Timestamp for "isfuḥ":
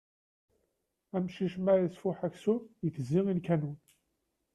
1.81-2.17